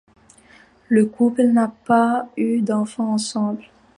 Le 0.89 1.05
couple 1.05 1.43
n'a 1.43 1.67
pas 1.85 2.27
eu 2.35 2.61
d'enfants 2.63 3.13
ensemble. 3.13 3.61